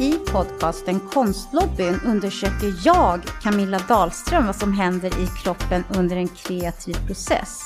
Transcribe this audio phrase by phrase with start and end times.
[0.00, 7.06] I podcasten Konstlobbyn undersöker jag, Camilla Dahlström, vad som händer i kroppen under en kreativ
[7.06, 7.60] process.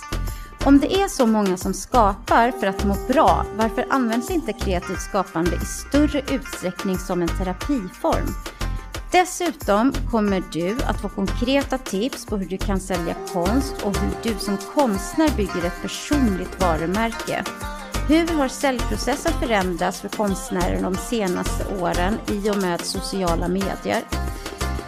[0.65, 5.01] Om det är så många som skapar för att må bra, varför används inte kreativt
[5.01, 8.27] skapande i större utsträckning som en terapiform?
[9.13, 14.11] Dessutom kommer du att få konkreta tips på hur du kan sälja konst och hur
[14.23, 17.45] du som konstnär bygger ett personligt varumärke.
[18.09, 24.03] Hur har säljprocessen förändrats för konstnärer de senaste åren i och med sociala medier?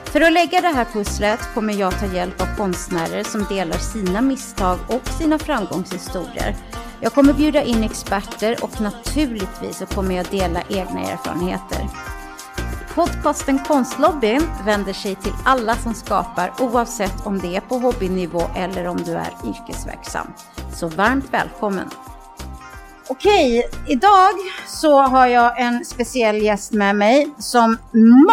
[0.05, 4.21] För att lägga det här pusslet kommer jag ta hjälp av konstnärer som delar sina
[4.21, 6.57] misstag och sina framgångshistorier.
[7.01, 11.89] Jag kommer bjuda in experter och naturligtvis så kommer jag dela egna erfarenheter.
[12.95, 18.87] Podcasten Konstlobbyn vänder sig till alla som skapar oavsett om det är på hobbynivå eller
[18.87, 20.33] om du är yrkesverksam.
[20.75, 21.91] Så varmt välkommen!
[23.09, 24.35] Okej, idag
[24.67, 27.77] så har jag en speciell gäst med mig som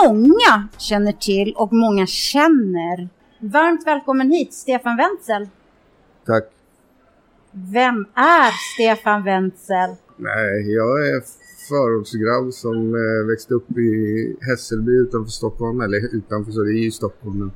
[0.03, 3.09] många känner till och många känner.
[3.39, 5.49] Varmt välkommen hit, Stefan Wenzel.
[6.25, 6.43] Tack.
[7.51, 9.89] Vem är Stefan Wenzel?
[10.17, 11.21] Nej, jag är
[11.69, 15.81] förortsgrabb som eh, växte upp i Hässelby utanför Stockholm.
[15.81, 17.39] Eller utanför, så det är ju Stockholm.
[17.39, 17.51] Men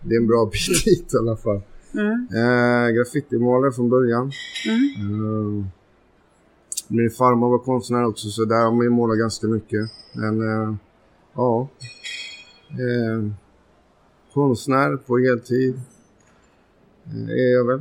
[0.00, 1.60] det är en bra bit dit i alla fall.
[1.94, 2.28] Mm.
[2.34, 4.32] Eh, graffitimålare från början.
[4.68, 5.60] Mm.
[5.60, 5.77] Eh,
[6.88, 9.90] min farmor var konstnär också så där har man ju målat ganska mycket.
[10.12, 10.74] Men eh,
[11.34, 11.68] ja.
[12.70, 13.32] Eh,
[14.34, 15.80] konstnär på heltid
[17.06, 17.80] eh, är jag väl.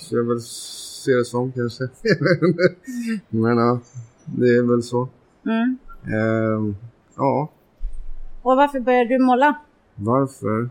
[0.00, 1.84] Så jag väl ser det som kanske.
[3.28, 3.80] Men ja,
[4.24, 5.08] det är väl så.
[5.46, 5.78] Mm.
[6.04, 6.74] Eh,
[7.16, 7.50] ja,
[8.42, 9.58] Och varför började du måla?
[9.94, 10.70] varför?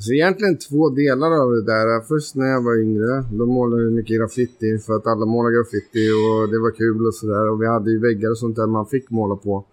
[0.00, 2.00] Så egentligen två delar av det där.
[2.00, 6.04] Först när jag var yngre, då målade jag mycket graffiti för att alla målade graffiti
[6.10, 7.50] och det var kul och sådär.
[7.50, 9.64] Och vi hade ju väggar och sånt där man fick måla på.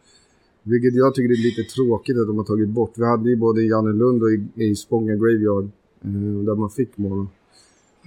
[0.63, 2.91] Vilket jag tycker är lite tråkigt att de har tagit bort.
[2.95, 5.63] Vi hade ju både i Jannelund och i, i Spånga Graveyard
[6.03, 7.27] eh, där man fick måla.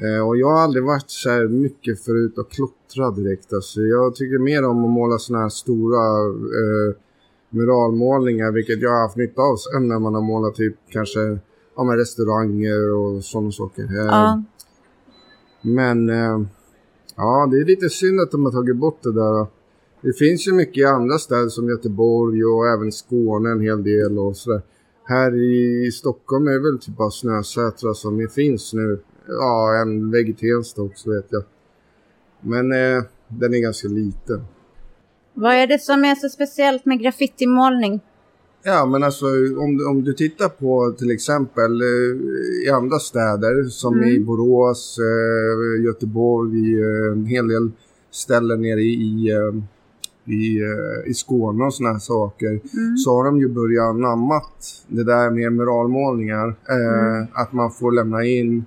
[0.03, 3.53] Eh, och jag har aldrig varit så här mycket förut att klottra direkt.
[3.53, 6.27] Alltså, jag tycker mer om att måla såna här stora
[6.61, 6.95] eh,
[7.51, 11.39] muralmålningar, vilket jag har haft nytta av sen när man har målat typ kanske
[11.81, 13.83] ja, men restauranger och sådana saker.
[13.83, 14.43] Eh, Ja.
[15.63, 16.41] Men eh,
[17.17, 19.47] ja, det är lite synd att de har tagit bort det där.
[20.03, 24.19] Det finns ju mycket i andra städer som Göteborg och även Skåne en hel del
[24.19, 24.63] och sådär.
[25.05, 29.01] Här i Stockholm är det väl typ bara Snösätra som finns nu.
[29.29, 30.37] Ja, en vägg
[30.77, 31.43] också vet jag.
[32.41, 34.45] Men eh, den är ganska liten.
[35.35, 38.01] Vad är det som är så speciellt med graffitimålning?
[38.63, 39.27] Ja, men alltså
[39.59, 44.09] om, om du tittar på till exempel eh, i andra städer som Mm.
[44.09, 47.71] i Borås, eh, Göteborg, eh, en hel del
[48.11, 49.31] ställen nere i,
[50.27, 50.61] i,
[51.07, 52.97] i, Skåne och såna här saker Mm.
[52.97, 56.55] så har de ju börjat anammat det där med muralmålningar.
[56.69, 57.27] Mm.
[57.33, 58.65] Att man får lämna in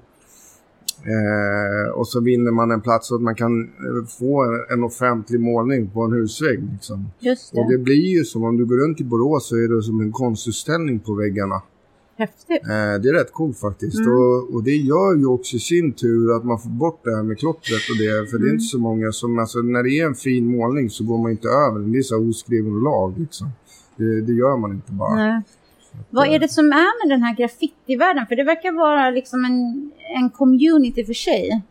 [1.06, 5.40] eh, och så vinner man en plats så att man kan eh, få en offentlig
[5.40, 6.64] målning på en husvägg.
[6.74, 7.06] Liksom.
[7.20, 7.78] Just Och det.
[7.78, 10.12] det blir ju som om du går runt i Borås så är det som en
[10.12, 11.62] konstutställning på väggarna.
[12.18, 12.62] Häftigt.
[12.64, 14.00] Eh, det är rätt coolt faktiskt.
[14.00, 14.12] Mm.
[14.12, 17.24] Och, och det gör ju också i sin tur att man får bort det här
[17.24, 18.30] med klottret och det.
[18.32, 18.54] För det är Mm.
[18.54, 21.48] inte så många som, alltså när det är en fin målning så går man inte
[21.48, 21.92] över den.
[21.92, 23.48] Det är så oskriven lag liksom.
[23.98, 25.16] Det, det gör man inte bara.
[25.16, 25.42] Nej.
[26.10, 28.26] Vad är det som är med den här graffitivärlden?
[28.28, 31.62] För det verkar vara liksom en, en community för sig.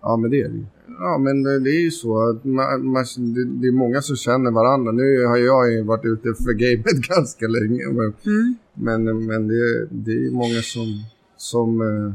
[0.00, 0.66] Ja men det är det ju.
[1.00, 4.16] Ja men det, det är ju så att man, man, det, det är många som
[4.16, 4.92] känner varandra.
[4.92, 7.86] Nu har jag ju varit ute för gamet ganska länge.
[7.86, 8.54] Men, Mm.
[8.74, 11.04] Men, men det, det är många som,
[11.36, 12.14] som, eh,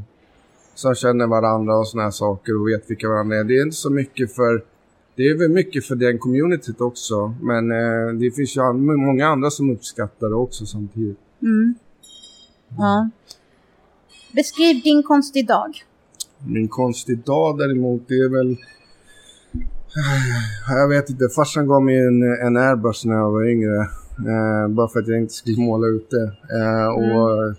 [0.75, 3.43] som känner varandra och såna här saker och vet vilka varandra är.
[3.43, 4.63] Det är inte så mycket för...
[5.15, 7.33] Det är väl mycket för den communityt också.
[7.41, 11.17] Men eh, det finns ju många andra som uppskattar det också samtidigt.
[11.43, 11.75] Mm.
[12.77, 13.09] Ja.
[14.35, 15.83] Beskriv din konst idag.
[16.47, 18.57] Min konst idag däremot, det är väl...
[20.67, 23.77] Jag vet inte, farsan gav mig en, en airbrush när jag var yngre.
[24.17, 26.17] Eh, bara för att jag inte skulle måla ute.
[26.59, 27.55] Eh, och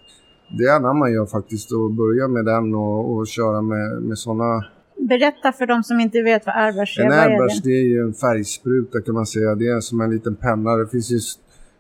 [0.59, 4.65] det anammar gör faktiskt, att börja med den och, och köra med, med sådana
[5.09, 7.05] Berätta för de som inte vet vad airbrush är.
[7.05, 7.69] En Vad är airbrush det?
[7.69, 9.55] det är ju en färgspruta kan man säga.
[9.55, 10.77] Det är som en liten penna.
[10.77, 11.19] Det finns ju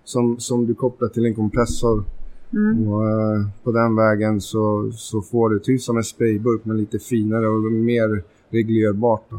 [0.04, 2.04] som, som du kopplar till en kompressor.
[2.52, 2.88] Mm.
[2.88, 6.98] Och, eh, på den vägen så, så får du typ som en sprayburk men lite
[6.98, 9.24] finare och mer reglerbart.
[9.30, 9.36] Då.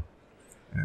[0.71, 0.81] Eh,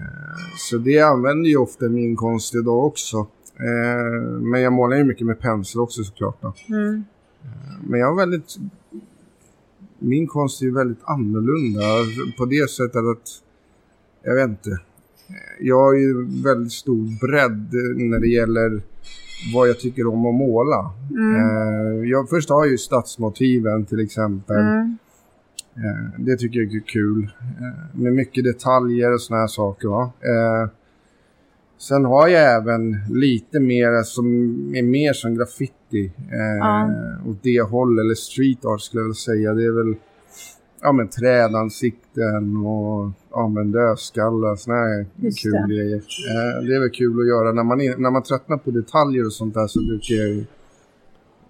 [0.57, 3.17] så det använder ju ofta min konst idag också.
[3.57, 6.37] Eh, men jag målar ju mycket med pensel också såklart.
[6.41, 6.55] Då.
[6.69, 7.05] Mm.
[7.89, 8.57] Men jag har väldigt...
[9.99, 11.81] Min konst är ju väldigt annorlunda
[12.39, 13.43] på det sättet att...
[14.23, 14.81] Jag vet inte.
[15.61, 18.83] Jag har ju väldigt stor bredd när det gäller
[19.55, 20.91] vad jag tycker om att måla.
[21.11, 21.37] Mm.
[21.37, 24.57] Eh, jag, först har jag ju stadsmotiven till exempel.
[24.57, 24.99] Mm.
[25.77, 27.31] Eh, det tycker jag är kul.
[27.41, 29.89] Eh, med mycket detaljer och såna här saker.
[29.89, 30.11] Va?
[31.79, 34.27] Sen har jag även lite mer som
[34.75, 36.13] är mer som graffiti.
[36.33, 37.31] Eh.
[37.31, 39.55] Åt det hållet, eller street art skulle jag vilja säga.
[39.55, 39.95] Det är väl
[40.83, 44.57] ja, men trädansikten och ja, men dödskallar.
[44.57, 45.75] Såna här Just kul det.
[45.75, 45.97] grejer.
[45.97, 47.53] Eh, det är väl kul att göra.
[47.53, 50.45] När man, är, när man tröttnar på detaljer och sånt där så brukar jag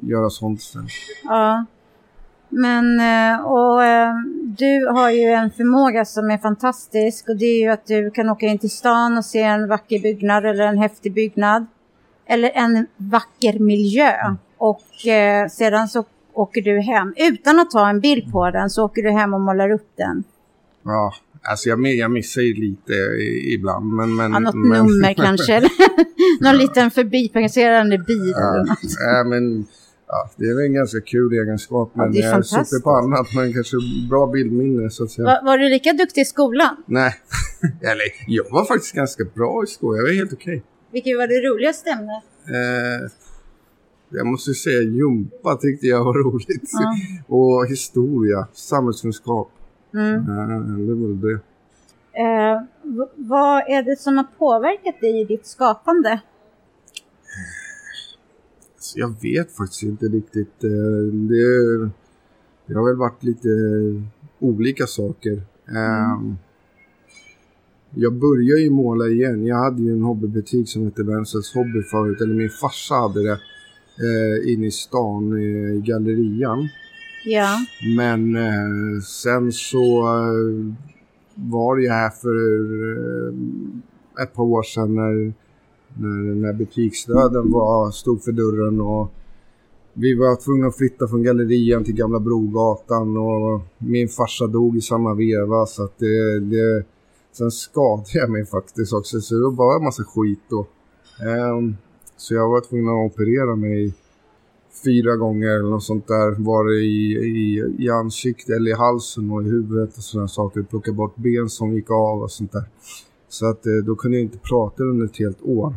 [0.00, 0.90] göra sånt istället.
[1.24, 1.64] Ja.
[2.48, 4.14] Men, eh, och eh,
[4.58, 8.28] du har ju en förmåga som är fantastisk och det är ju att du kan
[8.30, 11.66] åka in till stan och se en vacker byggnad eller en häftig byggnad.
[12.26, 14.12] Eller en vacker miljö.
[14.58, 16.04] Och eh, sedan så
[16.40, 17.14] åker du hem.
[17.16, 20.24] Utan att ta en bild på den så åker du hem och målar upp den.
[20.84, 22.92] Ja, alltså jag, jag missar ju lite
[23.54, 23.86] ibland.
[23.92, 25.60] Men, men, Ja, något men, nummer kanske.
[26.40, 28.34] Någon liten förbipasserande bil.
[28.36, 28.66] Ja,
[28.98, 29.66] ja, men
[30.06, 31.90] ja, det är väl en ganska kul egenskap.
[31.94, 33.26] Ja, Men det är jag är super på annat.
[33.34, 33.76] Men kanske
[34.10, 35.26] bra bildminne så att säga.
[35.26, 36.76] Var, var du lika duktig i skolan?
[36.86, 37.14] Nej,
[37.82, 39.96] eller jag var faktiskt ganska bra i skolan.
[39.96, 40.62] Jag var helt okej.
[40.92, 42.22] Vilket var det roligaste ämnet?
[42.46, 43.10] Eh,
[44.10, 46.70] jag måste säga jumpa tyckte jag var roligt.
[46.72, 46.94] Ja.
[47.36, 49.50] Och historia, samhällskunskap.
[49.94, 50.14] Mm.
[50.14, 51.40] Eh, det var det.
[52.20, 52.62] Eh,
[53.16, 56.20] vad är det som har påverkat dig i ditt skapande?
[58.78, 60.64] Så jag vet faktiskt inte riktigt.
[60.64, 60.70] eh,
[61.12, 61.90] Det,
[62.66, 63.48] det har väl varit lite
[64.38, 65.42] olika saker.
[65.68, 66.36] Ehm,
[67.94, 69.46] Jag började ju måla igen.
[69.46, 72.20] Jag hade ju en hobbybutik som hette Wenzells Hobby förut.
[72.20, 73.38] Eller min farsa hade det.
[74.00, 76.68] Eh, Inne i stan eh, i gallerian.
[77.24, 77.56] Ja.
[77.96, 80.74] Men eh, sen så eh,
[81.34, 82.36] var ju här för
[83.28, 85.32] eh, ett par år sedan när,
[85.98, 89.12] när, när butiksdöden var, stod för dörren och
[89.92, 94.80] vi var tvungna att flytta från gallerian till Gamla Brogatan och min farsa dog i
[94.80, 96.84] samma veva så att det, det
[97.32, 100.66] sen skadade jag mig faktiskt också så det var bara en massa skit då.
[101.26, 101.76] Ehm,
[102.20, 103.94] så jag var tvungen att operera mig
[104.84, 106.44] fyra gånger eller något sånt där.
[106.44, 110.62] Var det i, i, i ansiktet eller i halsen och i huvudet och sådana saker.
[110.62, 112.64] Plocka bort ben som gick av och sånt där.
[113.28, 115.74] Så att eh, då kunde jag inte prata under ett helt år.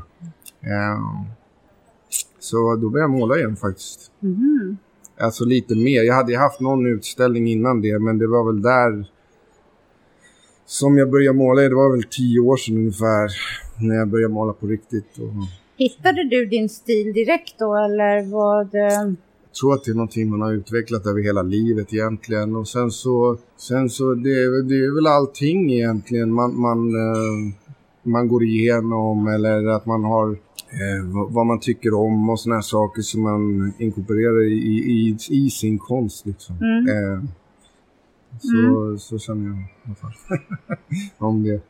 [0.62, 1.26] Ehm,
[2.40, 4.12] så då började jag måla igen faktiskt.
[4.20, 4.78] Mhm.
[5.20, 6.04] Alltså lite mer.
[6.04, 9.12] Jag hade ju haft någon utställning innan det men det var väl där
[10.66, 11.62] som jag började måla.
[11.62, 13.30] Det var väl tio år sedan ungefär
[13.82, 15.18] när jag började måla på riktigt.
[15.18, 18.76] Och, Hittade du din stil direkt då eller vad?
[18.76, 19.14] eh,
[19.54, 22.56] Jag tror att det är någonting man har utvecklat över hela livet egentligen.
[22.56, 27.54] Och sen så, sen så det, är det är väl allting egentligen man, man, eh,
[28.04, 32.62] man går igenom eller att man har eh, vad, man tycker om och såna här
[32.62, 36.56] saker som man inkorporerar i, i, i sin konst liksom.
[36.58, 37.28] Mm.
[38.42, 40.14] Så, så känner jag i alla fall
[41.18, 41.62] om det.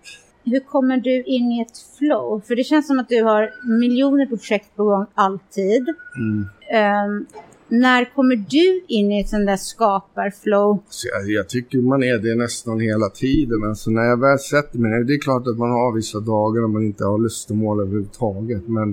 [0.45, 2.42] Hur kommer du in i ett flow?
[2.48, 3.50] För det känns som att du har
[3.80, 5.86] miljoner projekt på gång alltid.
[6.18, 6.45] Mm.
[6.72, 7.25] Ehm,
[7.68, 10.84] när kommer du in i ett sånt där skaparflow?
[10.90, 13.63] Så jag, jag tycker man är det nästan hela tiden.
[13.63, 16.62] Alltså när jag väl sätter mig ner, det är klart att man har vissa dagar
[16.62, 18.68] när man inte har lust att måla överhuvudtaget.
[18.68, 18.90] Men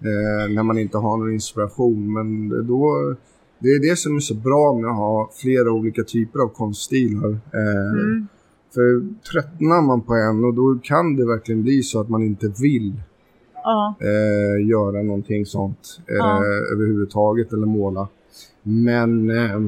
[0.00, 2.12] eh, när man inte har någon inspiration.
[2.12, 3.14] Men då,
[3.58, 7.30] det är det som är så bra med att ha flera olika typer av konststilar.
[7.30, 8.26] Eh, Mm.
[8.76, 12.52] För tröttnar man på en och då kan det verkligen bli så att man inte
[12.62, 12.92] vill
[13.54, 13.94] Ja.
[14.00, 16.44] eh, göra någonting sånt eh, Ja.
[16.72, 18.08] överhuvudtaget eller måla.
[18.62, 19.60] Men, eh,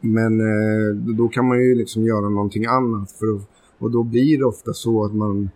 [0.00, 3.42] men eh, då kan man ju liksom göra någonting annat för att,
[3.78, 5.50] och då blir det ofta så att man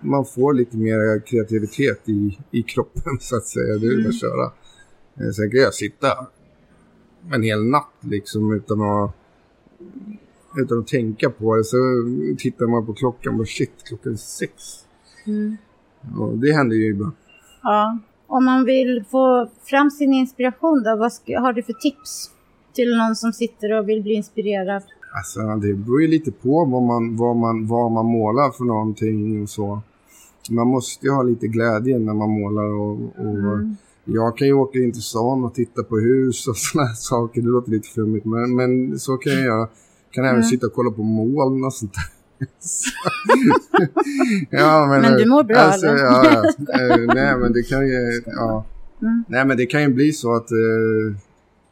[0.00, 3.78] man får lite mer kreativitet i, i kroppen så att säga.
[3.78, 4.06] Det är Mm.
[4.08, 4.44] att köra.
[5.16, 6.06] Eh, Sen kan jag sitta
[7.32, 9.10] en hel natt liksom utan att
[10.56, 11.64] utan att tänka på det.
[11.64, 11.76] Så
[12.38, 14.52] tittar man på klockan och shit, klockan är sex.
[15.26, 15.56] Mm.
[16.18, 17.12] Och det händer ju ibland.
[17.62, 17.98] ja.
[18.28, 22.30] Om man vill få fram sin inspiration då, vad ska, har du för tips
[22.72, 24.82] till någon som sitter och vill bli inspirerad?
[25.16, 29.42] Alltså det beror ju lite på vad man, vad man, vad man målar för någonting
[29.42, 29.80] och så.
[30.50, 33.76] Man måste ju ha lite glädje när man målar och, och Mm.
[34.04, 37.40] jag kan ju åka in till stan och titta på hus och sådana här saker.
[37.42, 39.68] Det låter lite flummigt men, men så kan jag göra.
[40.10, 40.48] Kan även Mm.
[40.48, 42.04] sitta och kolla på moln och sånt där.
[44.50, 45.98] ja, Men du mår bra, alltså, eller?
[45.98, 46.42] Ja, ja.
[46.94, 48.64] Eh, nej men det kan ju, ja.
[49.02, 49.24] Mm.
[49.28, 51.16] Nej men det kan ju bli så att, eh,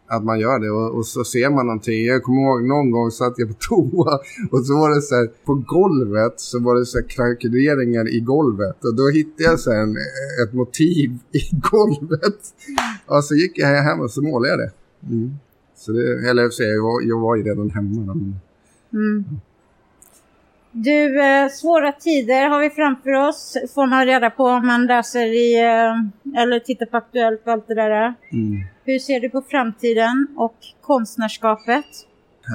[0.07, 2.05] att man gör det och, och, så ser man någonting.
[2.07, 4.19] Jag kommer ihåg någon gång satt jag på toa
[4.51, 8.21] och så var det så här på golvet så var det så här krackeleringar i
[8.21, 9.97] golvet och då hittade jag så en,
[10.45, 12.41] ett motiv i golvet.
[13.07, 14.71] Och så gick jag hem och så målade jag det.
[15.07, 15.31] Mm.
[15.75, 18.13] Så det, eller så jag, var, jag var ju redan hemma.
[18.93, 19.25] Mm.
[20.73, 23.57] Du, eh, svåra tider har vi framför oss.
[23.75, 27.69] Får man reda på om man läser i, eh, eller tittar på Aktuellt och allt
[27.69, 28.15] det där.
[28.33, 28.63] Mm.
[28.85, 31.85] Hur ser du på framtiden och konstnärskapet?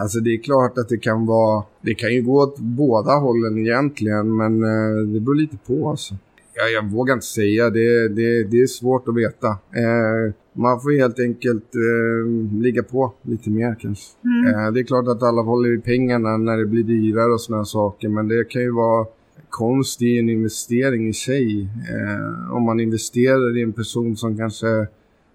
[0.01, 3.57] Alltså det är klart att det kan vara, det kan ju gå åt båda hållen
[3.57, 6.15] egentligen, men eh, det beror lite på alltså.
[6.59, 9.47] Jag, jag vågar inte säga, det, det, det är svårt att veta.
[9.47, 14.05] Eh, man får helt enkelt eh, ligga på lite mer kanske.
[14.23, 14.53] Mm.
[14.53, 17.65] Eh, det är klart att alla håller i pengarna när det blir dyrare och sådana
[17.65, 19.05] saker, men det kan ju vara
[19.49, 21.61] konst i en investering i sig.
[21.61, 24.87] Eh, om man investerar i en person som kanske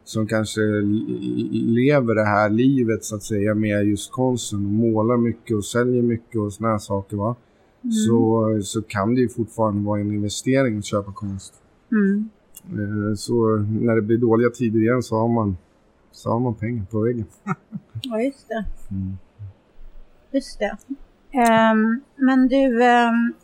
[0.04, 0.60] som kanske
[1.52, 6.02] lever det här livet så att säga med just konsten och målar mycket och säljer
[6.02, 7.36] mycket och sådana saker va.
[7.84, 7.92] Mm.
[7.92, 11.54] Så, så kan det ju fortfarande vara en investering att köpa konst.
[11.92, 12.30] Mm.
[12.64, 15.56] Eh, så när det blir dåliga tider igen så har man,
[16.12, 17.24] så har man pengar på väggen.
[18.02, 18.64] ja, just det.
[18.90, 19.16] Mm.
[20.30, 20.76] Just det.
[21.34, 23.34] Um, men du, um,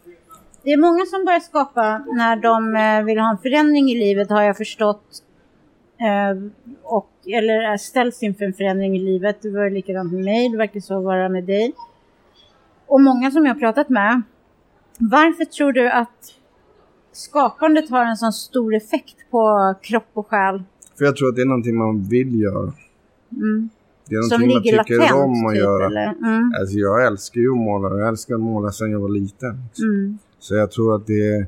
[0.63, 4.31] det är många som börjar skapa när de uh, vill ha en förändring i livet
[4.31, 5.23] har jag förstått.
[6.01, 6.51] Uh,
[6.83, 9.43] och, eller ställs inför en förändring i livet.
[9.43, 11.73] Det var likadant med mig, det verkar så vara med dig.
[12.91, 14.23] Och många som jag har pratat med.
[14.99, 16.35] Varför tror du att
[17.13, 20.63] skapandet har en sån stor effekt på kropp och själ.
[20.99, 22.73] För jag tror att det är någonting man vill göra.
[23.33, 23.69] Mm.
[24.09, 26.03] Det är någonting man tycker latent, om att typ, göra.
[26.03, 26.55] Mm.
[26.61, 27.99] Alltså jag älskar ju att måla.
[27.99, 29.63] Jag älskar att måla sedan jag var liten.
[29.83, 30.19] Mm.
[30.39, 31.47] Så jag tror att det är...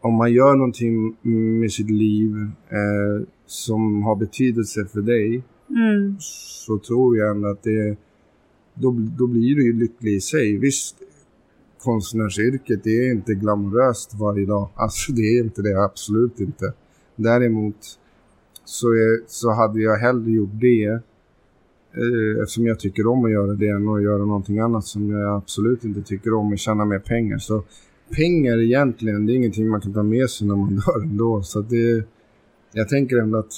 [0.00, 1.16] Om man gör någonting
[1.60, 2.36] med sitt liv
[2.68, 6.16] eh, som har betydelse för dig mm.
[6.20, 7.96] så tror jag ändå att det...
[8.80, 10.56] Då, då blir du ju lycklig i sig.
[10.58, 10.96] Visst,
[11.82, 14.68] konstnärsyrket det är inte glamoröst varje dag.
[14.74, 16.72] Alltså det är inte det, absolut inte.
[17.16, 17.76] Däremot
[18.64, 23.52] så, är, så hade jag hellre gjort det eh, eftersom jag tycker om att göra
[23.52, 26.98] det än att göra någonting annat som jag absolut inte tycker om och tjäna mer
[26.98, 27.38] pengar.
[27.38, 27.64] Så
[28.16, 31.42] pengar egentligen, det är ingenting man kan ta med sig när man dör ändå.
[31.42, 32.04] Så det,
[32.72, 33.52] jag tänker ändå att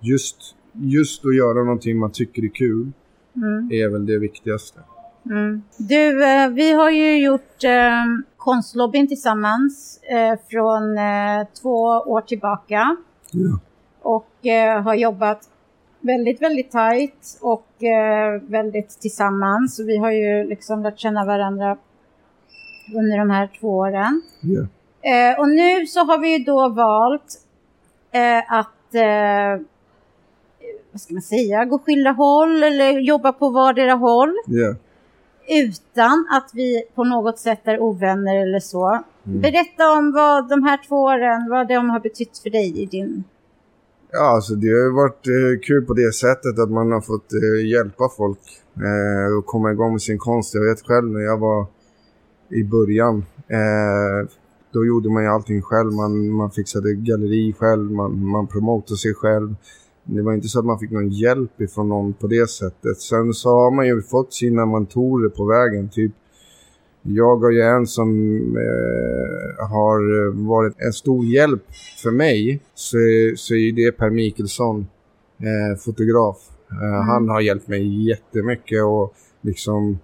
[0.00, 0.36] just,
[0.72, 2.92] just att göra någonting man tycker är kul
[3.36, 3.68] mm.
[3.72, 4.80] är väl det viktigaste.
[5.26, 5.62] Mm.
[5.76, 8.04] Du, eh, vi har ju gjort eh,
[8.36, 12.96] konstlobbyn tillsammans eh, från eh, två år tillbaka.
[13.30, 13.58] Ja.
[14.02, 15.48] Och eh, har jobbat
[16.00, 19.80] väldigt, väldigt tajt och eh, väldigt tillsammans.
[19.80, 21.76] Vi har ju liksom lärt känna varandra
[22.94, 24.22] under de här två åren.
[24.40, 24.60] Ja.
[25.10, 27.40] Eh, och nu så har vi då valt
[28.48, 28.94] att
[30.94, 34.34] vad ska man säga, gå skilda håll eller jobba på vardera håll.
[34.48, 34.76] Yeah
[35.48, 39.04] utan att vi på något sätt är ovänner eller så.
[39.26, 39.40] Mm.
[39.40, 43.24] Berätta om vad de här två åren, vad de har betytt för dig i din...
[44.12, 47.66] Ja, alltså det har varit eh, kul på det sättet att man har fått eh,
[47.70, 48.38] hjälpa folk
[48.76, 50.54] eh, och komma igång med sin konst.
[50.54, 51.66] Jag vet själv när jag var
[52.48, 54.28] i början, eh,
[54.72, 55.92] då gjorde man ju allting själv.
[55.92, 59.54] Man, man fixade galleri själv, man, man promotade sig själv
[60.04, 63.00] det var inte så att man fick någon hjälp ifrån någon på det sättet.
[63.00, 65.88] Sen så har man ju fått sina mentorer på vägen.
[65.88, 66.12] Typ
[67.02, 68.10] jag har ju en som
[68.56, 71.62] eh, har varit en stor hjälp
[72.02, 72.62] för mig.
[72.74, 72.96] Så,
[73.36, 74.86] så är det Per Mikelsson,
[75.38, 76.36] eh, fotograf.
[76.70, 77.08] Eh, mm.
[77.08, 79.98] Han har hjälpt mig jättemycket och liksom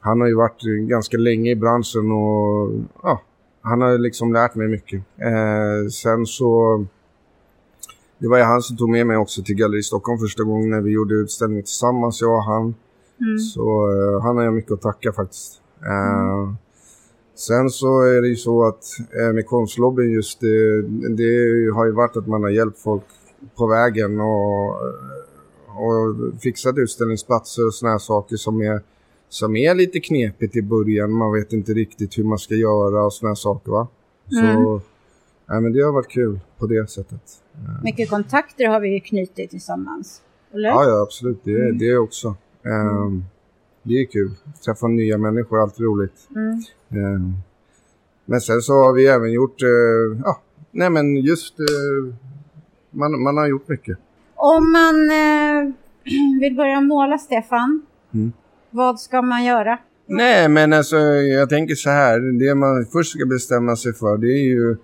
[0.00, 3.22] han har ju varit ganska länge i branschen och ja,
[3.62, 5.02] han har liksom lärt mig mycket.
[5.16, 6.84] Eh, sen så
[8.18, 10.80] det var ju han som tog med mig också till Galleri Stockholm första gången när
[10.80, 12.74] vi gjorde utställningen tillsammans, jag och han.
[13.20, 13.38] Mm.
[13.38, 15.60] Så uh, han har jag mycket att tacka faktiskt.
[15.82, 16.54] Uh,
[17.34, 18.84] sen så är det ju så att
[19.20, 23.02] uh, med konstlobbyn just det, det har ju varit att man har hjälpt folk
[23.56, 24.70] på vägen och,
[25.66, 28.80] och fixat utställningsplatser och såna här saker som är,
[29.28, 31.12] som är lite knepigt i början.
[31.12, 33.88] Man vet inte riktigt hur man ska göra och såna här saker va.
[34.32, 34.80] Mm.
[35.48, 37.22] Ja, men det har varit kul på det sättet.
[37.82, 40.22] Mycket kontakter har vi ju knutit tillsammans.
[40.54, 40.68] Eller?
[40.68, 41.40] Ja, ja absolut.
[41.44, 41.78] Det, mm.
[41.78, 42.36] det också.
[42.64, 43.24] Um,
[43.82, 44.30] det är kul.
[44.64, 46.28] Träffa nya människor, alltid roligt.
[46.36, 46.62] Mm.
[47.14, 47.34] Um,
[48.24, 52.14] men sen så har vi även gjort, uh, ja, nej men just, uh,
[52.90, 53.98] man, man har gjort mycket.
[54.34, 54.94] Om man
[56.40, 58.32] vill börja måla, Stefan, mm.
[58.70, 59.78] vad ska man göra?
[60.06, 64.32] Nej, men alltså jag tänker så här, det man först ska bestämma sig för det
[64.32, 64.76] är ju eh,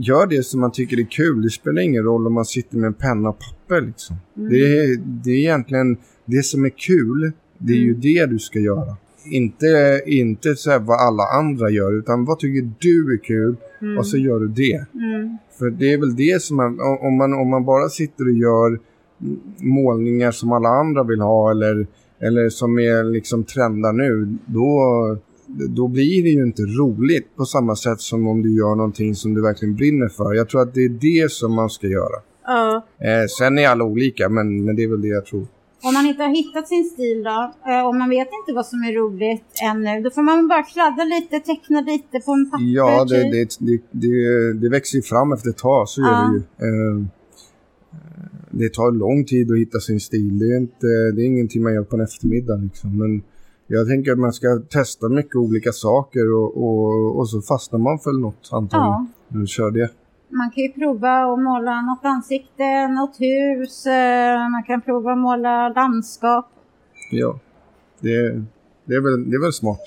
[0.00, 1.42] gör det som man tycker är kul.
[1.42, 3.80] Det spelar ingen roll om man sitter med en penna och papper.
[3.80, 4.16] Liksom.
[4.36, 4.48] Mm.
[4.50, 7.32] Det, är, det är egentligen det som är kul.
[7.58, 8.00] Det är ju Mm.
[8.00, 8.96] det du ska göra.
[9.24, 13.98] Inte, inte så vad alla andra gör, utan vad tycker du är kul Mm.
[13.98, 14.84] och så gör du det.
[14.94, 15.36] Mm.
[15.58, 18.78] För det är väl det som man, om man, om man bara sitter och gör
[19.58, 21.86] målningar som alla andra vill ha eller,
[22.20, 25.16] eller som är liksom trendar nu, då,
[25.68, 29.34] då blir det ju inte roligt på samma sätt som om du gör någonting som
[29.34, 30.34] du verkligen brinner för.
[30.34, 32.16] Jag tror att det är det som man ska göra.
[32.46, 32.86] Ja.
[32.98, 35.46] Eh, sen är alla olika, men, men det är väl det jag tror.
[35.82, 38.78] Om man inte har hittat sin stil då, eh, och man vet inte vad som
[38.78, 42.64] är roligt ännu, då får man bara kladda lite, teckna lite på en papper.
[42.64, 43.58] Ja, det, typ.
[43.60, 46.06] det, det, det, det växer ju fram efter ett tag, så Ja.
[46.08, 46.98] gör det ju.
[47.00, 47.06] Eh,
[48.50, 50.38] det tar lång tid att hitta sin stil.
[50.38, 52.56] Det är, inte, det är ingenting man gör på en eftermiddag.
[52.56, 52.98] Liksom.
[52.98, 53.22] Men
[53.72, 57.98] jag tänker att man ska testa mycket olika saker och, och, och så fastnar man
[57.98, 59.08] för något antagligen.
[59.28, 59.46] Ja.
[59.46, 59.90] Kör det.
[60.28, 65.18] Man kan ju prova att måla något ansikte, något hus, eh, man kan prova att
[65.18, 66.48] måla landskap.
[67.12, 67.38] Ja,
[68.00, 68.42] det,
[68.84, 69.80] det, är, väl, det är väl smart.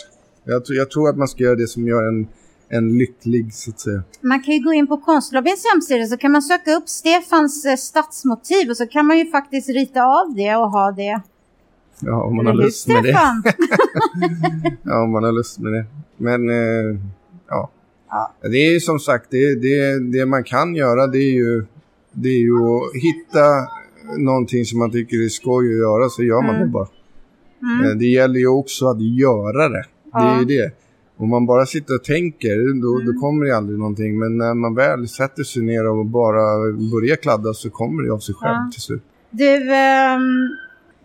[0.44, 2.28] Jag, tror- jag tror att man ska göra det som gör en,
[2.70, 4.04] en lycklig, så att säga.
[4.22, 7.76] Man kan ju gå in på Konstlobbyns hemsida så kan man söka upp Stefans eh,
[7.76, 11.22] stadsmotiv och så kan man ju faktiskt rita av det och ha det.
[12.06, 13.10] Ja, om man har lust med det.
[14.84, 15.86] Ja, om man har lust med det.
[16.18, 17.00] Men eh,
[17.50, 17.70] ja.
[18.10, 18.34] Ja.
[18.42, 21.66] Det är ju som sagt, det, det, det man kan göra det är ju,
[22.12, 23.68] det är ju att hitta
[24.18, 26.62] någonting som man tycker är skoj att göra så gör man Mm.
[26.62, 26.88] det bara.
[27.62, 27.92] Mm.
[27.92, 29.86] Eh, Det gäller ju också att göra det.
[30.14, 30.40] Det är Ja.
[30.40, 30.72] ju det.
[31.18, 33.06] Om man bara sitter och tänker då, Mm.
[33.14, 34.20] då kommer det aldrig någonting.
[34.20, 38.20] Men när man väl sätter sig ner och bara börjar kladda så kommer det av
[38.20, 38.70] sig själv Ja.
[38.74, 39.04] till slut.
[39.32, 40.50] Du, ehm,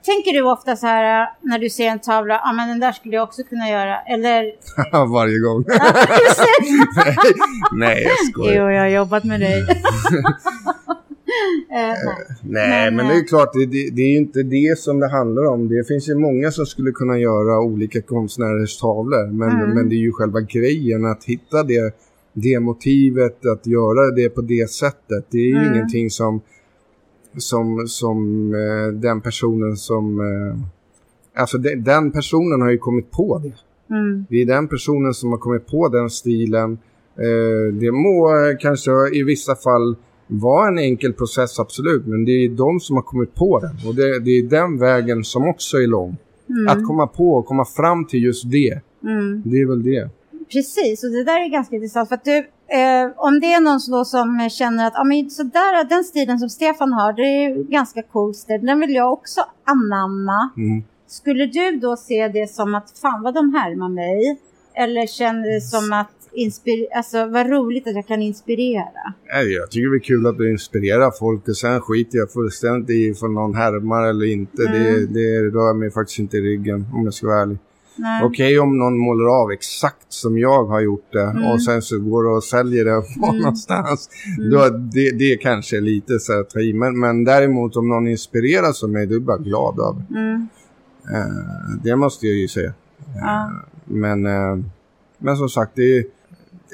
[0.03, 2.81] tänker du ofta så här eh, när du ser en tavla, ja ah, men den
[2.81, 4.53] där skulle jag också kunna göra, eller?
[5.13, 5.65] Varje gång.
[7.73, 8.55] nej, nej, jag skojar.
[8.65, 9.67] jo, jag har jobbat med dig.
[11.73, 12.27] Eh, nej.
[12.43, 15.01] Nej, Men, men, det är eh, klart, det, det, det är ju inte det som
[15.01, 15.69] det handlar om.
[15.69, 19.27] Det finns ju många som skulle kunna göra olika konstnärers tavlor.
[19.33, 19.71] Men, Mm.
[19.71, 21.95] men det är ju själva grejen att hitta det,
[22.33, 25.27] det motivet, att göra det på det sättet.
[25.31, 25.73] Det är ju Mm.
[25.75, 26.41] ingenting som,
[27.37, 30.21] som, som eh, den personen som...
[30.21, 33.53] Eh, alltså de, den personen har ju kommit på det.
[33.95, 34.27] Mm.
[34.29, 36.79] Det är den personen som har kommit på den stilen.
[37.19, 42.07] Eh, det må eh, kanske i vissa fall vara en enkel process, absolut.
[42.07, 43.89] Men det är de som har kommit på den.
[43.89, 46.17] Och det, det är den vägen som också är lång.
[46.49, 46.69] Mm.
[46.69, 48.81] Att komma på och komma fram till just det.
[49.05, 49.43] Mm.
[49.45, 50.11] Det är väl det.
[50.53, 52.09] Precis, och det där är ganska intressant.
[52.09, 55.85] För att du, eh, om det är någon som, känner att ah, men så där,
[55.89, 60.51] den stilen som Stefan har, det är ganska cool stil, den vill jag också anamma.
[60.57, 60.83] Mm.
[61.07, 64.39] Skulle du då se det som att fan vad de härmar mig?
[64.75, 69.15] Eller känner det som att inspir- alltså, vad roligt att jag kan inspirera?
[69.35, 72.91] Nej, Jag tycker det är kul att du inspirerar folk och sen skiter jag fullständigt
[72.91, 74.63] i ifall någon härmar eller inte.
[74.63, 74.83] Mm.
[74.83, 77.59] Det, det rör mig faktiskt inte i ryggen om jag ska vara ärlig.
[78.25, 81.45] Okej om någon målar av exakt som jag har gjort det Mm.
[81.45, 83.39] och sen så går och säljer det på Mm.
[83.41, 84.09] någonstans.
[84.39, 84.51] Mm.
[84.51, 86.73] Då, det, det kanske är lite så att ta i.
[86.73, 90.03] Men, men däremot om någon inspireras av mig, då är jag bara glad av.
[90.11, 90.49] Mm.
[91.15, 92.73] Eh, det måste jag ju säga.
[93.21, 93.51] Ja.
[93.85, 94.59] Men, eh,
[95.19, 96.05] men som sagt, det,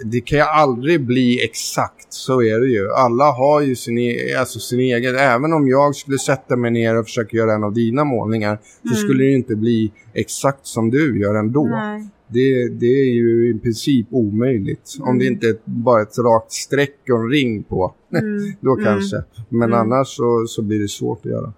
[0.04, 2.07] det kan ju aldrig bli exakt.
[2.12, 2.92] Så är det ju.
[2.92, 5.16] Alla har ju sin, e- alltså sin egen.
[5.16, 8.59] Även om jag skulle sätta mig ner och försöka göra en av dina målningar.
[8.83, 8.96] Så Mm.
[8.96, 11.64] skulle det ju inte bli exakt som du gör ändå.
[11.66, 12.09] Nej.
[12.28, 14.96] Det, det är ju i princip omöjligt.
[15.00, 15.18] Om Mm.
[15.18, 17.94] det inte är bara ett rakt streck och en ring på.
[18.18, 18.52] Mm.
[18.61, 18.85] Då Mm.
[18.85, 19.16] kanske.
[19.48, 19.78] Men Mm.
[19.80, 21.52] annars så, så blir det svårt att göra.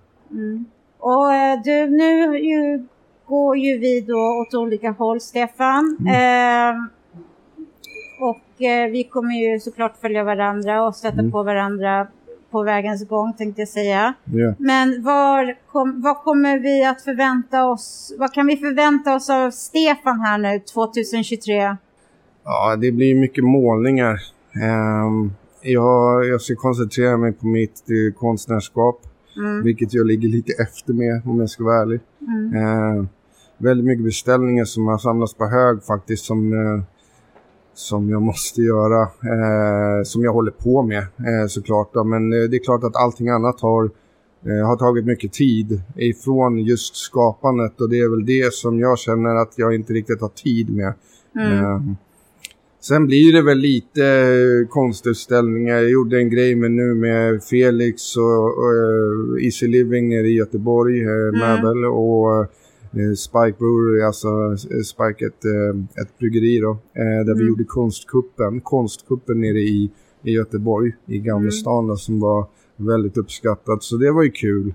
[0.99, 2.87] Och eh, du, nu
[3.29, 5.97] går ju vi då åt olika håll, Stefan.
[6.09, 6.75] Eh,
[8.63, 11.33] eh, vi kommer ju såklart följa varandra och stötta Mm.
[11.33, 12.07] på varandra
[12.51, 14.15] på vägens gång, tänkte jag säga.
[14.25, 14.55] Ja.
[14.59, 18.15] Men var kom, vad kommer vi att förvänta oss?
[18.19, 21.77] Vad kan vi förvänta oss av Stefan här nu 2023?
[22.45, 24.19] Ja, det blir mycket målningar.
[24.63, 29.01] Ehm, jag, jag ska koncentrera mig på mitt eh, konstnärskap.
[29.37, 29.63] Mm.
[29.65, 32.01] Vilket jag ligger lite efter med om jag ska vara ärlig.
[32.21, 32.55] Mm.
[32.55, 33.09] Ehm,
[33.59, 36.25] väldigt mycket beställningar som har samlats på hög faktiskt.
[36.25, 36.83] Som, eh,
[37.77, 39.03] som jag måste göra.
[39.03, 41.91] eh, som jag håller på med eh, såklart.
[41.95, 42.05] Då.
[42.05, 43.85] Men eh, det är klart att allting annat har,
[44.47, 47.81] eh, har tagit mycket tid ifrån just skapandet.
[47.81, 50.95] Och det är väl det som jag känner att jag inte riktigt har tid med.
[51.37, 51.65] Mm.
[51.65, 51.97] Ehm,
[52.81, 55.75] Sen blir det väl lite eh, konstutställningar.
[55.75, 60.35] Jag gjorde en grej med nu med Felix och, och eh, Easy Living nere i
[60.35, 61.85] Göteborg, eh, möbel.
[61.85, 62.47] Och
[63.17, 65.45] Spike Brewery, alltså Spike ett,
[66.01, 67.39] ett bryggeri då, där mm.
[67.39, 69.91] vi gjorde konstkuppen, konstkuppen nere i,
[70.23, 71.97] i Göteborg, i Gamlestan mm.
[71.97, 73.83] som var väldigt uppskattat.
[73.83, 74.75] Så det var ju kul.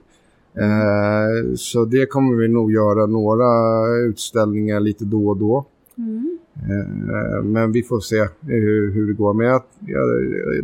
[0.54, 5.66] Eh, så det kommer vi nog göra några utställningar lite då och då.
[5.98, 6.38] Mm.
[6.56, 9.34] Eh, men vi får se hur, hur det går.
[9.34, 10.08] Men jag, jag,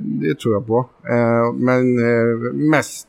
[0.01, 0.89] det tror jag på.
[1.09, 3.07] Eh, men eh, mest,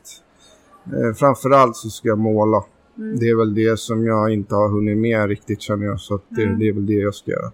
[0.85, 2.63] eh, framförallt så ska jag måla.
[2.99, 3.19] Mm.
[3.19, 5.99] Det är väl det som jag inte har hunnit med riktigt känner jag.
[5.99, 6.59] Så det, mm.
[6.59, 7.51] det, är väl det jag ska göra.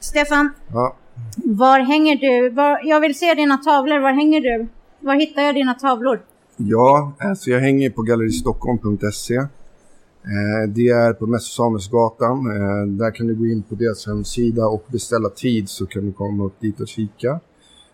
[0.00, 0.96] Stefan, ja.
[1.44, 2.50] var hänger du?
[2.50, 3.98] Var, jag vill se dina tavlor.
[3.98, 4.68] Var hänger du?
[5.00, 6.20] Var hittar jag dina tavlor?
[6.56, 9.34] Ja, alltså jag hänger på galleristockholm.se.
[9.34, 12.38] Eh, det är på Mäster Samuelsgatan.
[12.46, 16.12] Eh, där kan du gå in på deras hemsida och beställa tid så kan du
[16.12, 17.40] komma upp dit och kika.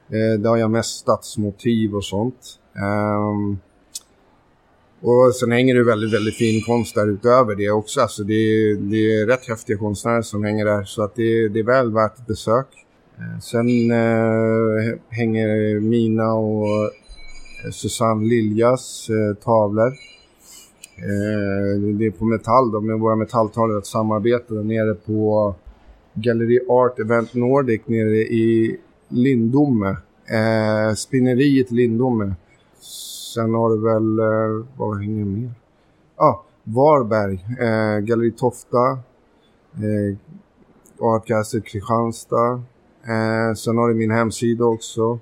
[0.09, 2.59] Eh, där har jag mest stadsmotiv och sånt.
[2.77, 3.59] Ehm,
[5.07, 8.01] och sen hänger det väldigt, väldigt fin konst där utöver det också.
[8.01, 11.59] Alltså det, är, det är rätt häftiga konstnärer som hänger där så att det, det
[11.59, 12.67] är väl värt ett besök.
[13.19, 16.85] Eh, sen eh, hänger mina och
[17.65, 19.87] eh, Susanne Liljas eh, tavlor.
[20.97, 25.55] Eh, det är på metall då, med våra metalltavlor ett samarbete där nere på
[26.15, 29.97] Gallery Art Event Nordic nere i Lindome.
[30.31, 32.35] Eh, spinneriet Lindome.
[33.37, 35.51] Sen har du väl, eh, vad hänger mer?
[36.17, 38.91] Ja, ah, Varberg, eh, Galleri Tofta,
[39.75, 40.17] eh,
[41.01, 42.53] Art Castle Kristianstad.
[43.03, 45.19] Eh, sen har du min hemsida också.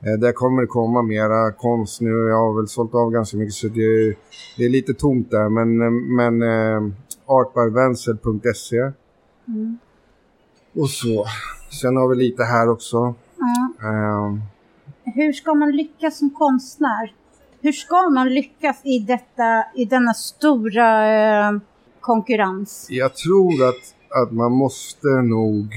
[0.00, 2.10] Eh, där kommer det komma mera konst nu.
[2.10, 4.16] Jag har väl sålt av ganska mycket så det,
[4.56, 5.48] det är lite tomt där.
[5.48, 6.92] Men, eh, men eh,
[7.26, 8.92] artbyvenser.se
[9.48, 9.78] mm.
[10.74, 11.26] Och så.
[11.80, 13.14] Sen har vi lite här också.
[13.78, 13.94] Mm.
[13.94, 14.38] Uh,
[15.04, 17.25] Hur ska man lyckas som konstnär?
[17.66, 20.88] Hur ska man lyckas i, detta, i denna stora
[21.48, 21.58] eh,
[22.00, 22.86] konkurrens?
[22.90, 25.74] Jag tror att, att man måste nog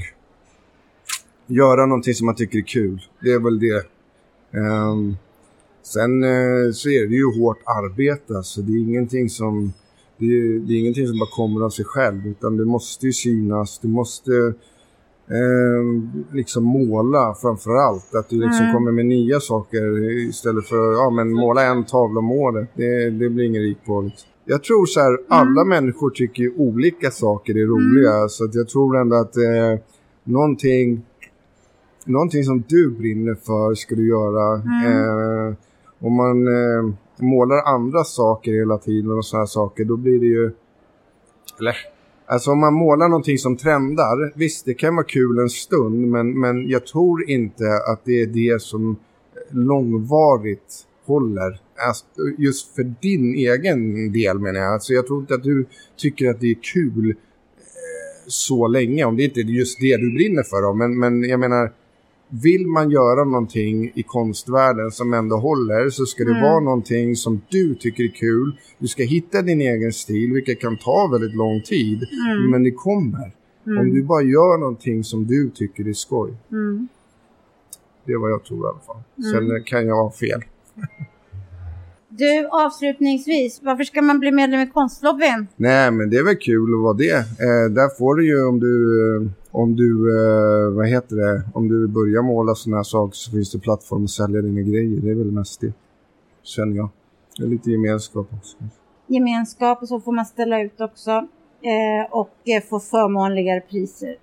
[1.46, 3.02] göra någonting som man tycker är kul.
[3.20, 3.84] Det är väl det
[4.52, 5.16] Um,
[5.82, 9.72] sen uh, så är det ju hårt arbete, alltså det är ingenting som
[10.18, 13.12] det är, det är ingenting som bara kommer av sig själv utan det måste ju
[13.12, 14.54] synas, du måste
[15.30, 18.14] eh, liksom måla framför allt.
[18.14, 18.74] Att du liksom mm.
[18.74, 22.68] kommer med nya saker istället för att ja, men måla en tavla om året.
[22.74, 24.00] Det, det blir ingen rik på.
[24.00, 24.28] Liksom.
[24.44, 25.68] Jag tror så här, alla mm.
[25.68, 28.16] människor tycker olika saker är roliga.
[28.16, 28.28] Mm.
[28.28, 29.78] Så att jag tror ändå att eh,
[30.24, 31.02] någonting
[32.04, 34.54] någonting som du brinner för ska du göra.
[34.54, 35.48] Mm.
[35.48, 35.54] Eh,
[35.98, 40.52] om man eh, målar andra saker hela tiden och sådana saker, då blir det ju...
[41.60, 41.76] Eller,
[42.30, 46.40] alltså om man målar någonting som trendar, visst det kan vara kul en stund, men,
[46.40, 48.96] men jag tror inte att det är det som eh,
[49.56, 51.60] långvarigt håller.
[51.88, 52.04] Alltså,
[52.38, 54.72] just för din egen del menar jag.
[54.72, 55.66] Alltså jag tror inte att du
[55.96, 57.14] tycker att det är kul eh,
[58.26, 60.62] så länge, om det inte är just det du brinner för.
[60.62, 60.74] Då.
[60.74, 61.72] Men, men jag menar,
[62.30, 66.42] vill man göra någonting i konstvärlden som ändå håller så ska det mm.
[66.42, 68.56] vara någonting som du tycker är kul.
[68.78, 72.06] Du ska hitta din egen stil, vilket kan ta väldigt lång tid.
[72.28, 72.50] Mm.
[72.50, 73.32] Men det kommer.
[73.66, 73.78] Mm.
[73.78, 76.32] Om du bara gör någonting som du tycker är skoj.
[76.52, 76.88] Mm.
[78.06, 79.32] Det är vad jag tror i alla fall.
[79.32, 79.62] Sen mm.
[79.64, 80.42] kan jag ha fel.
[82.12, 85.46] Du, avslutningsvis, varför ska man bli medlem i konstlobbyn?
[85.56, 87.16] Nej, men det är väl kul att vara det.
[87.16, 88.74] Eh, där får du ju om du,
[89.16, 93.30] eh, om du, eh, vad heter det, om du börjar måla sådana här saker så
[93.30, 95.00] finns det plattform att sälja dina grejer.
[95.00, 95.72] Det är väl mest det,
[96.42, 96.88] känner jag.
[97.36, 98.56] Det är lite gemenskap också.
[99.06, 104.16] Gemenskap och så får man ställa ut också eh, och eh, få förmånligare priser.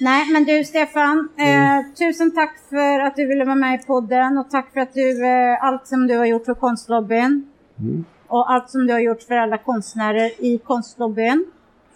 [0.00, 1.78] Nej, men du Stefan, mm.
[1.78, 4.94] eh, tusen tack för att du ville vara med i podden och tack för att
[4.94, 8.04] du, eh, allt som du har gjort för konstlobbyn mm.
[8.26, 11.46] och allt som du har gjort för alla konstnärer i konstlobbyn.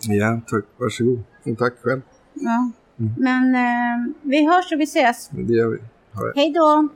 [0.01, 0.65] Ja, tack.
[0.77, 1.23] Varsågod.
[1.45, 2.01] Och tack själv.
[2.41, 2.71] Ja.
[2.99, 3.15] Mm.
[3.17, 5.29] Men eh, vi hörs och vi ses.
[5.33, 5.79] Det gör vi.
[6.35, 6.89] Hej då!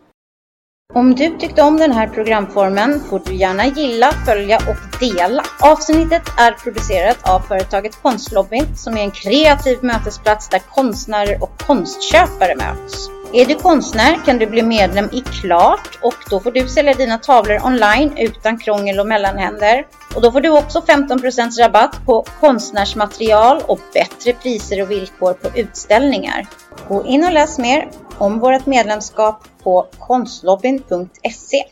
[0.94, 5.42] Om du tyckte om den här programformen får du gärna gilla, följa och dela.
[5.60, 12.56] Avsnittet är producerat av företaget Konstlobbyn som är en kreativ mötesplats där konstnärer och konstköpare
[12.56, 13.10] möts.
[13.34, 17.18] Är du konstnär kan du bli medlem i Klart och då får du sälja dina
[17.18, 19.86] tavlor online utan krångel och mellanhänder.
[20.14, 25.58] Och då får du också 15% rabatt på konstnärsmaterial och bättre priser och villkor på
[25.58, 26.46] utställningar.
[26.88, 31.64] Gå in och läs mer om vårt medlemskap på konstlobbyn.se